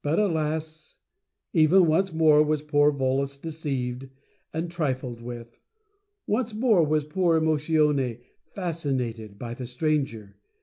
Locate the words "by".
9.36-9.52